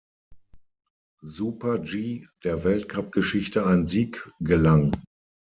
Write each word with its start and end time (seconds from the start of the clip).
Super-G 1.23 2.25
der 2.43 2.63
Weltcup-Geschichte 2.63 3.67
ein 3.67 3.85
Sieg 3.85 4.31
gelang. 4.39 4.93